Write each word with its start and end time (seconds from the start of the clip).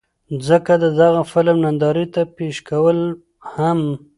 ځکه 0.47 0.73
د 0.83 0.85
دغه 1.01 1.21
فلم 1.31 1.57
نندارې 1.65 2.05
ته 2.13 2.21
پېش 2.37 2.55
کول 2.69 2.99
هم 3.53 3.79